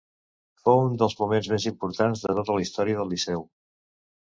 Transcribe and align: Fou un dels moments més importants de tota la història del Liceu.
Fou 0.61 0.79
un 0.85 0.95
dels 1.01 1.15
moments 1.19 1.51
més 1.51 1.67
importants 1.73 2.25
de 2.25 2.35
tota 2.41 2.57
la 2.59 2.65
història 2.67 3.01
del 3.03 3.15
Liceu. 3.17 3.49